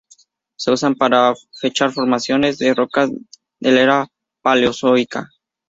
[0.55, 3.11] Se usan para fechar formaciones de rocas
[3.59, 4.07] de la era
[4.41, 5.29] Paleozoica.